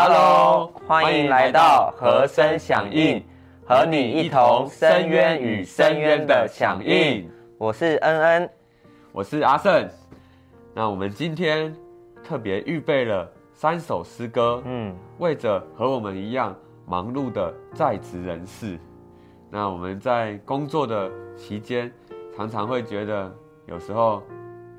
[0.00, 3.20] Hello，欢迎来到和声响应，
[3.66, 7.28] 和你一同深渊与深渊的响应。
[7.58, 8.50] 我是恩恩，
[9.10, 9.90] 我是阿胜。
[10.72, 11.74] 那我们今天
[12.22, 16.54] 特别预备了三首诗歌，嗯，为着和我们一样
[16.86, 18.78] 忙碌的在职人士。
[19.50, 21.92] 那我们在工作的期间，
[22.36, 23.34] 常常会觉得
[23.66, 24.22] 有时候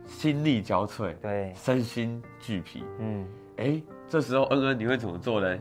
[0.06, 2.86] 心力交瘁，对，身心俱疲。
[3.00, 3.28] 嗯，
[3.58, 5.58] 哎，这时候恩恩你会怎么做呢？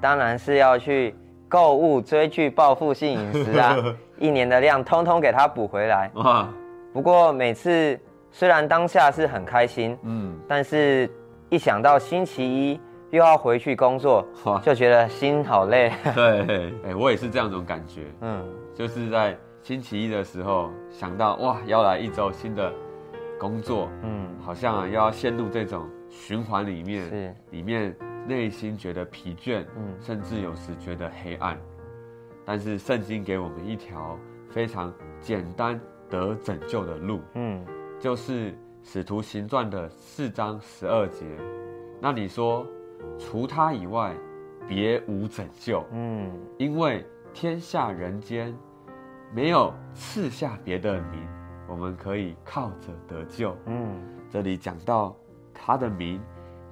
[0.00, 1.14] 当然是要去
[1.48, 3.76] 购物、追剧、报复性饮食啊，
[4.18, 6.10] 一年的量通通给他补回来。
[6.14, 6.48] 哇！
[6.92, 7.98] 不过每次
[8.30, 11.10] 虽然当下是很开心，嗯，但是
[11.50, 12.80] 一想到星期一。
[13.10, 14.26] 又要回去工作，
[14.62, 15.92] 就觉得心好累。
[16.16, 18.04] 对，哎，我也是这样种感觉。
[18.22, 18.42] 嗯，
[18.74, 22.72] 就是在星期一的时候想到哇，要来一周新的
[23.38, 27.96] 工作，嗯，好像啊又要陷入这种循环里面，是里面
[28.28, 31.58] 内心觉得疲倦，嗯，甚至有时觉得黑暗。
[32.44, 34.18] 但是圣经给我们一条
[34.50, 37.64] 非常简单得拯救的路，嗯，
[37.98, 41.24] 就是使徒行传的四章十二节。
[42.00, 42.66] 那你说？
[43.18, 44.14] 除他以外，
[44.68, 45.84] 别无拯救。
[45.90, 47.04] 嗯，因为
[47.34, 48.56] 天下人间
[49.34, 51.26] 没有赐下别的名，
[51.68, 53.56] 我们可以靠着得救。
[53.66, 55.16] 嗯，这里讲到
[55.64, 56.20] 他的名，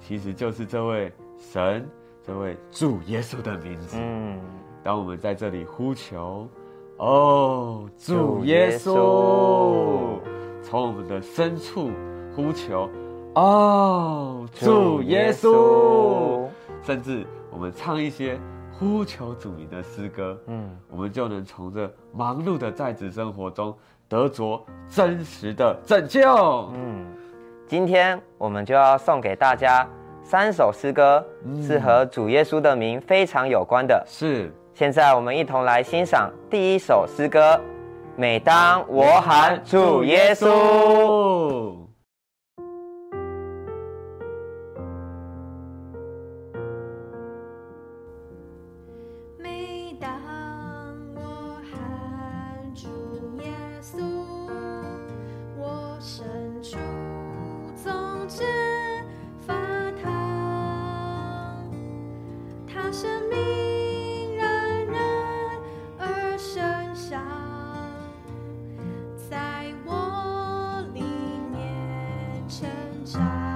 [0.01, 1.89] 其实就是这位神、
[2.27, 3.97] 这位主耶稣的名字。
[4.01, 4.41] 嗯，
[4.83, 6.49] 当我们在这里呼求，
[6.97, 10.19] 哦，主耶稣，
[10.61, 11.93] 从我们的深处
[12.35, 12.91] 呼求。
[13.37, 16.49] 哦，主耶稣，
[16.83, 18.37] 甚至我们唱一些
[18.73, 23.73] 呼求主名的诗歌，嗯，我们就能从这忙碌的在职生活中
[24.09, 26.29] 得着真实的拯救。
[26.75, 27.07] 嗯，
[27.71, 29.89] 今天我们就要送给大家
[30.25, 31.25] 三首诗歌，
[31.65, 34.05] 是和主耶稣的名非常有关的。
[34.09, 37.61] 是，现在我们一同来欣赏第一首诗歌。
[38.17, 41.80] 每当我喊主耶稣。
[72.51, 72.69] 成
[73.05, 73.50] 长。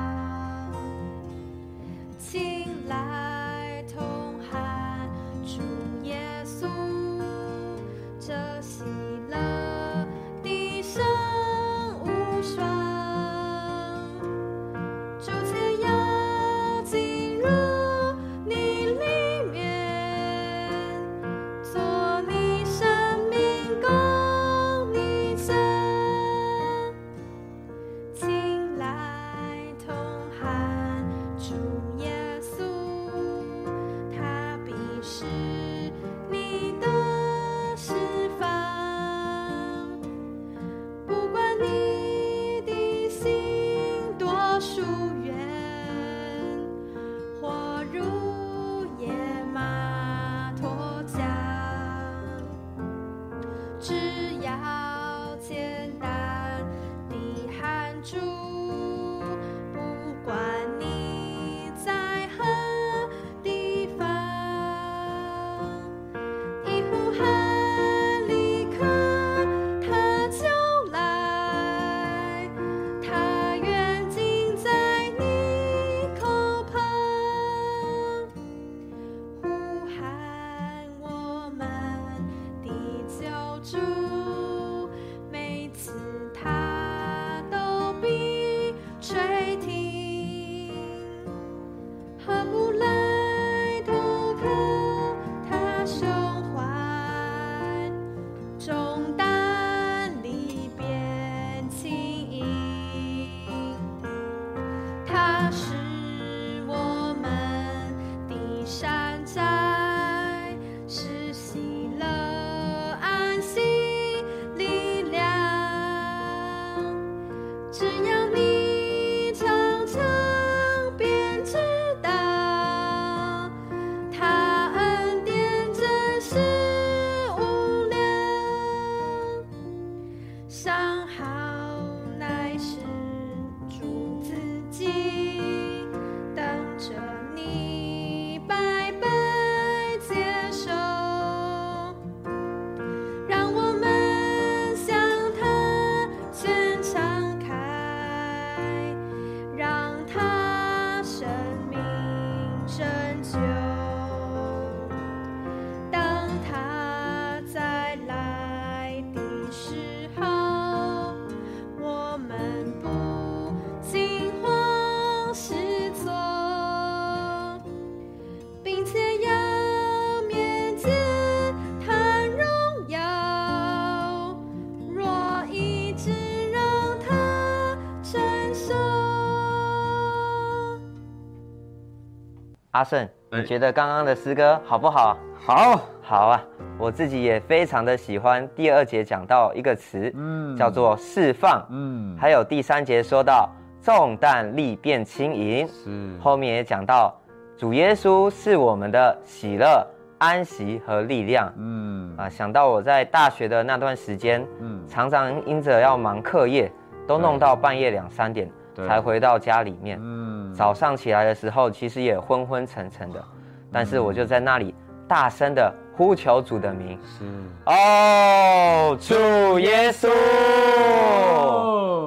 [182.74, 185.16] 阿胜，你觉得刚刚的诗歌好不好？
[185.38, 186.44] 好，好啊！
[186.76, 188.48] 我自己也非常的喜欢。
[188.56, 193.48] 第二节讲到一个词，嗯，叫做释放，嗯，还有第三节说到
[193.80, 196.18] 重担力变轻盈，是。
[196.20, 197.16] 后面也讲到
[197.56, 199.86] 主耶稣是我们的喜乐、
[200.18, 206.68] 安息和力量，嗯啊，想到我在大学的那段时间，嗯，常常因着要忙课业，
[207.06, 208.50] 都弄到半夜两三点。
[208.74, 213.24] 才回到家里面，嗯，早上起来的时候，其实也昏昏沉沉的，
[213.72, 214.74] 但是我就在那里
[215.06, 217.24] 大声的呼求主的名，是。
[217.66, 220.08] 哦，主耶稣，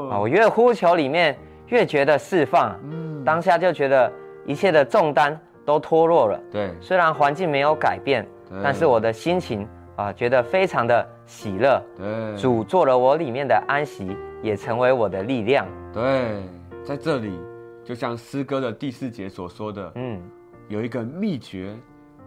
[0.10, 1.38] 啊，我越呼求里面
[1.68, 4.12] 越觉得释放，嗯，当下就觉得
[4.46, 8.28] 一切的重担都脱落了，对，虽然环境没有改变，
[8.62, 16.04] 但是我的心情啊，觉得非常的喜乐，对，主做了我里面的安息，也成为我的力量，对。
[16.88, 17.38] 在这里，
[17.84, 20.22] 就像诗歌的第四节所说的，嗯，
[20.70, 21.78] 有一个秘诀，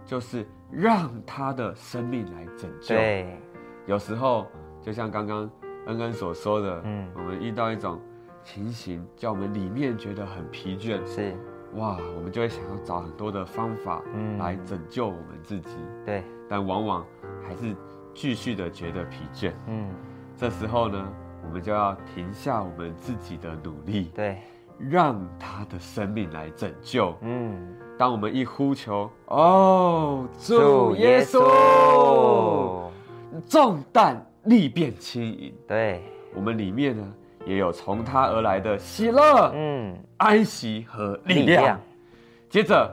[0.05, 2.93] 就是让他的生命来拯救。
[2.93, 3.39] 对，
[3.87, 4.45] 有时候
[4.79, 5.49] 就像刚刚
[5.87, 7.99] 恩恩所说的，嗯，我们遇到一种
[8.43, 11.35] 情形，叫我们里面觉得很疲倦，是，
[11.73, 15.75] 哇，我们就会想要找很多的方法，嗯，来拯救我们自己。
[16.05, 17.03] 对，但往往
[17.41, 17.75] 还是
[18.13, 19.53] 继续的觉得疲倦。
[19.65, 19.89] 嗯，
[20.37, 21.13] 这时候呢？
[21.43, 24.37] 我们就要停下我们自己的努力，对，
[24.77, 27.15] 让他的生命来拯救。
[27.21, 32.89] 嗯，当我们一呼求，哦，主耶稣，
[33.47, 35.53] 重担力变轻盈。
[35.67, 36.03] 对，
[36.35, 37.13] 我们里面呢
[37.45, 41.79] 也有从他而来的喜乐、嗯，安息和力量。
[42.49, 42.89] 接着，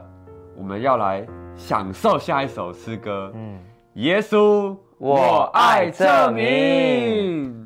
[0.55, 1.25] 我们要来
[1.55, 3.31] 享受下一首诗歌。
[3.35, 3.59] 嗯，
[3.95, 7.58] 耶稣，我爱这名。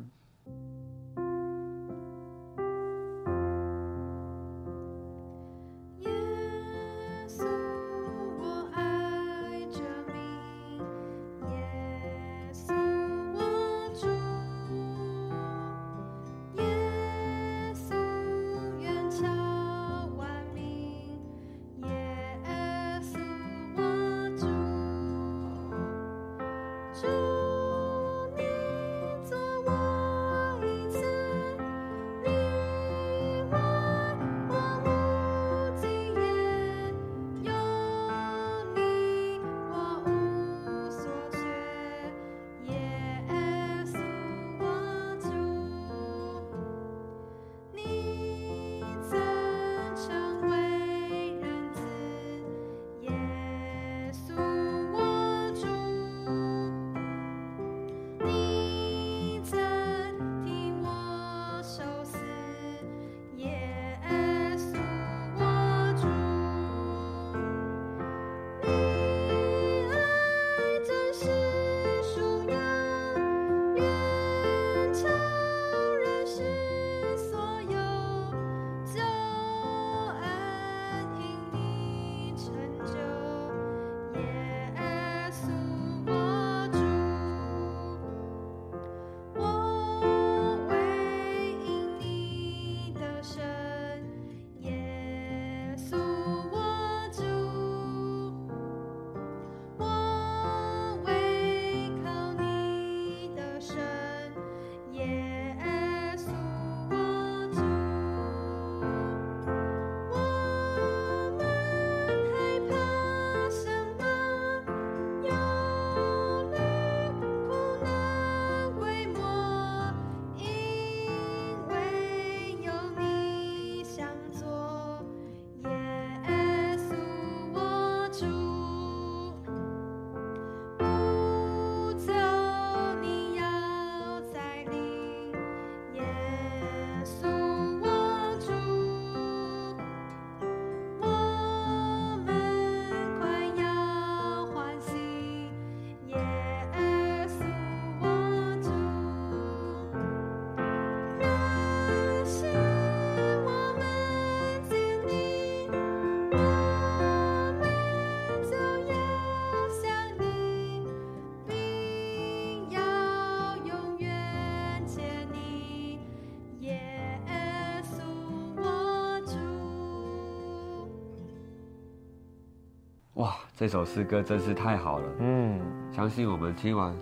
[173.56, 175.04] 这首诗歌真是太好了。
[175.20, 175.60] 嗯，
[175.92, 176.92] 相信我们听完，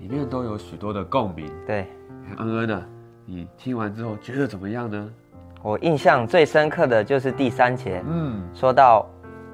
[0.00, 1.48] 里面都有许多的共鸣。
[1.64, 1.86] 对，
[2.36, 2.82] 恩恩呢，
[3.24, 5.08] 你听完之后觉得怎么样呢？
[5.62, 9.06] 我印象最深刻的就是第三节，嗯，说到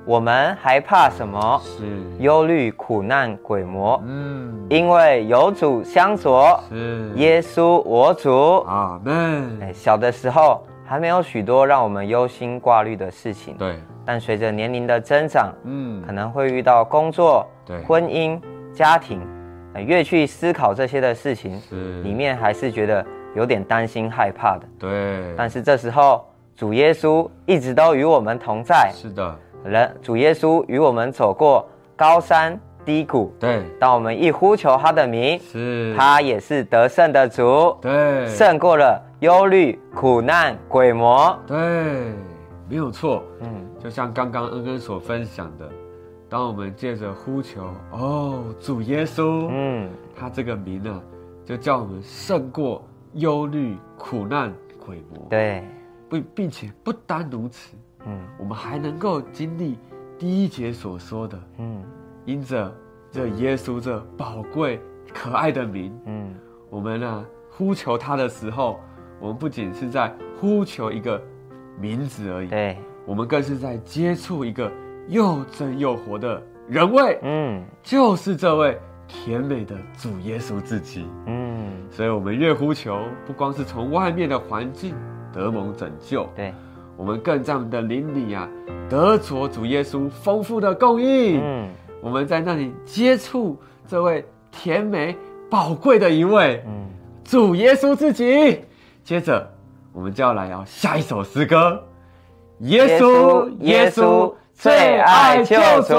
[0.07, 1.61] 我们还怕什么？
[1.63, 1.85] 是
[2.21, 4.03] 忧虑、苦难、鬼魔。
[4.07, 6.59] 嗯，因为有主相佐。
[6.71, 8.61] 是耶稣我主。
[8.67, 9.61] 阿门。
[9.61, 13.57] 哎，小的时候还没有许多让我们忧心挂虑的事情。
[13.57, 13.77] 对。
[14.05, 18.41] 但随着年龄的增长，嗯，可能会遇到工作、对婚姻、
[18.73, 19.21] 家庭，
[19.75, 24.63] 越去思考这些的事情，是里面还是觉得有点担心害怕的。
[24.79, 26.25] 对，但是这时候
[26.55, 28.93] 主耶稣一直都与我们同在。
[28.95, 33.35] 是的，人主耶稣与我们走过高山低谷。
[33.41, 37.77] 对，当我们一呼求他的名，是，他也是得胜的主。
[37.83, 41.39] 对，胜过了忧虑、苦难、鬼魔。
[41.47, 42.13] 对，
[42.69, 43.23] 没有错。
[43.41, 43.67] 嗯。
[43.79, 45.71] 就像刚刚恩恩所分享的，
[46.29, 51.03] 当我们借着呼求哦，主耶稣，嗯，他这个名呢，
[51.45, 52.83] 就叫我们胜过
[53.13, 54.53] 忧虑、苦难、
[54.85, 55.25] 鬼魔。
[55.31, 55.63] 对，
[56.11, 59.79] 并并且不单如此，嗯，我们还能够经历
[60.19, 61.81] 第一节所说的，嗯，
[62.25, 62.75] 因着
[63.13, 64.81] 这耶稣这宝贵
[65.15, 66.35] 可爱的名，嗯，
[66.71, 68.81] 我们呢呼求他的时候，
[69.21, 71.21] 我们不仅是在呼求一个
[71.81, 72.77] 名字而已，对。
[73.07, 74.69] 我们更是在接触一个
[75.07, 84.93] 又真又活的人位，嗯，就是这位甜美的主耶稣自己，嗯，所以，我们越呼求，不光是从外面的环境
[85.33, 86.53] 得蒙拯救，对，
[86.97, 88.49] 我们更在我们的灵里啊，
[88.89, 91.69] 得着主耶稣丰富的供应，嗯，
[92.01, 93.57] 我们在那里接触
[93.87, 95.17] 这位甜美
[95.49, 96.89] 宝贵的一位，嗯，
[97.23, 98.63] 主耶稣自己。
[99.07, 99.49] 接着，
[99.93, 101.81] 我们就要来要下一首诗歌。
[102.59, 105.95] 耶稣，耶稣，最爱救主。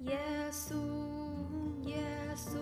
[0.00, 0.18] 耶
[0.50, 0.74] 稣，
[1.82, 1.94] 耶
[2.34, 2.56] 稣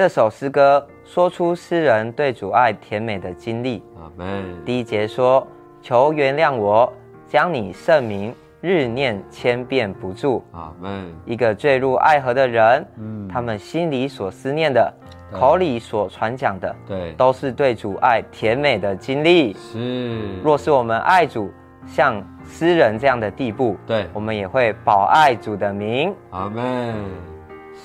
[0.00, 3.82] 这首诗歌说出诗人对主爱甜美的经历。
[3.96, 4.64] 阿门。
[4.64, 5.46] 第一节说
[5.82, 6.90] ：“求原谅我，
[7.28, 11.14] 将你圣名日念千遍不住。”阿门。
[11.26, 14.90] 一个坠入爱河的人，嗯，他们心里所思念的，
[15.30, 19.52] 口里所传讲的，对，都是对主爱甜美的经历。
[19.52, 20.40] 是。
[20.42, 21.52] 若是我们爱主，
[21.86, 26.14] 像诗人这样的地步，对，我们也会保爱主的名。
[26.30, 26.94] 阿门。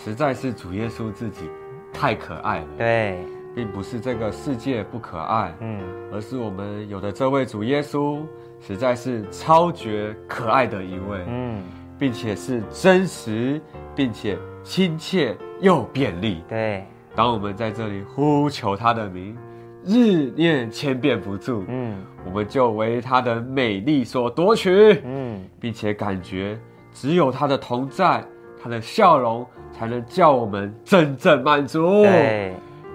[0.01, 1.49] 实在是主耶稣自己。
[1.97, 5.79] 太可爱了，对，并不是这个世界不可爱，嗯，
[6.11, 8.19] 而是我们有的这位主耶稣，
[8.59, 11.63] 实在是超绝可爱的一位，嗯，
[11.97, 13.61] 并且是真实，
[13.95, 16.85] 并且亲切又便利，对。
[17.15, 19.37] 当我们在这里呼求他的名，
[19.85, 26.59] 日念千遍不住，嗯，我们就为他的美丽所夺取，嗯，并且感觉
[26.91, 28.21] 只有他的同在，
[28.65, 29.45] 他的笑容。
[29.77, 32.05] 才能叫我们真正满足。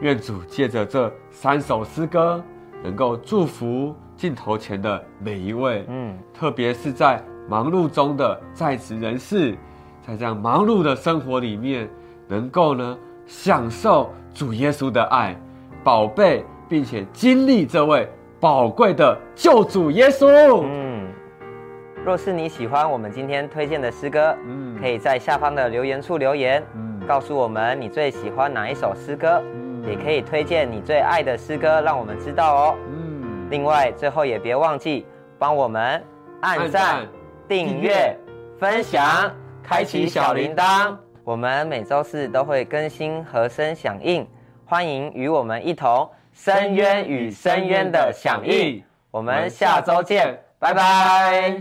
[0.01, 2.43] 愿主借着这三首诗歌，
[2.83, 5.85] 能够祝福镜头前的每一位。
[5.89, 9.55] 嗯，特别是在忙碌中的在职人士，
[10.01, 11.87] 在这样忙碌的生活里面，
[12.27, 15.39] 能够呢享受主耶稣的爱，
[15.85, 18.09] 宝贝，并且经历这位
[18.41, 20.63] 宝贵的救主耶稣。
[20.65, 20.90] 嗯。
[22.03, 33.49] 若是你喜欢我们今天推荐的诗歌，嗯，可以在下方的留言处留言，嗯，告诉我们你最喜欢哪一首诗歌，嗯，也可以推荐你最爱的诗歌，让我们知道哦，嗯。
[33.51, 35.07] 另外，最后也别忘记
[35.39, 36.03] 帮我们
[36.41, 37.07] 按赞、
[37.47, 38.17] 订阅、
[38.59, 39.31] 分享、
[39.63, 40.97] 开启小铃铛。
[41.23, 44.27] 我们每周四都会更新和声响应，
[44.65, 48.83] 欢迎与我们一同深渊与深渊的响应。
[49.11, 50.41] 我们下周见。
[50.61, 51.59] 拜拜。